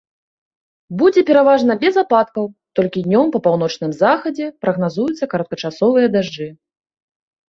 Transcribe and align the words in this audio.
Будзе 0.99 1.21
пераважна 1.29 1.73
без 1.83 1.99
ападкаў, 2.03 2.47
толькі 2.79 3.03
днём 3.07 3.27
па 3.35 3.41
паўночным 3.47 3.91
захадзе 4.01 4.47
прагназуюцца 4.65 5.29
кароткачасовыя 5.35 6.07
дажджы. 6.17 6.49